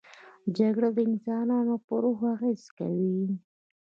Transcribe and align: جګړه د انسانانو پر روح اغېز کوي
جګړه 0.57 0.89
د 0.93 0.97
انسانانو 1.09 1.75
پر 1.87 1.97
روح 2.03 2.19
اغېز 2.33 2.63
کوي 2.77 3.19